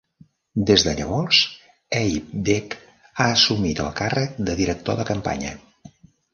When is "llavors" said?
0.99-1.41